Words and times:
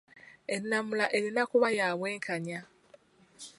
Ennamula 0.55 1.05
erina 1.17 1.43
kuba 1.51 1.67
ya 1.77 1.87
bwenkanya. 1.99 2.59